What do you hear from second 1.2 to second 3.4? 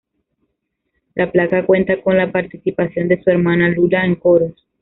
placa cuenta con la participación de su